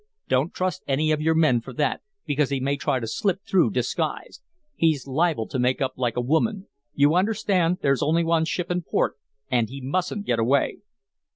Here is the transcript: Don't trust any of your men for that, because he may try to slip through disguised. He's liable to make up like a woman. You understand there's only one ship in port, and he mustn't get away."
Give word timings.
Don't 0.27 0.51
trust 0.51 0.81
any 0.87 1.11
of 1.11 1.21
your 1.21 1.35
men 1.35 1.61
for 1.61 1.73
that, 1.73 2.01
because 2.25 2.49
he 2.49 2.59
may 2.59 2.75
try 2.75 2.99
to 2.99 3.05
slip 3.05 3.43
through 3.45 3.69
disguised. 3.69 4.41
He's 4.75 5.05
liable 5.05 5.47
to 5.49 5.59
make 5.59 5.79
up 5.79 5.93
like 5.95 6.17
a 6.17 6.21
woman. 6.21 6.65
You 6.95 7.13
understand 7.13 7.77
there's 7.83 8.01
only 8.01 8.23
one 8.23 8.45
ship 8.45 8.71
in 8.71 8.81
port, 8.81 9.15
and 9.51 9.69
he 9.69 9.79
mustn't 9.79 10.25
get 10.25 10.39
away." 10.39 10.79